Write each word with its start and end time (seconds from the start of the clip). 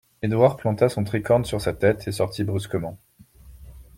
Édouard 0.23 0.57
planta 0.57 0.89
son 0.89 1.03
tricorne 1.03 1.45
sur 1.45 1.61
sa 1.61 1.73
tête 1.73 2.07
et 2.07 2.11
sortit 2.11 2.43
brusquement. 2.43 2.97